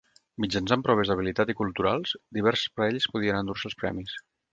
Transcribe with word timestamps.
Mitjançant 0.43 0.83
proves 0.85 1.11
d'habilitat 1.11 1.51
i 1.53 1.55
culturals, 1.59 2.13
diverses 2.39 2.73
parelles 2.79 3.07
podien 3.17 3.39
endur-se 3.41 3.71
els 3.71 3.79
premis. 3.83 4.17